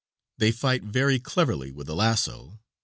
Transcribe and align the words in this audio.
They 0.39 0.51
fight 0.51 0.81
very 0.81 1.19
cleverly 1.19 1.71
with 1.71 1.85
the 1.85 1.93
lasso. 1.95 2.59